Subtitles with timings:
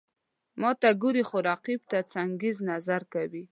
[0.61, 3.43] ماته ګوري، خو رقیب ته څنګزن نظر کوي.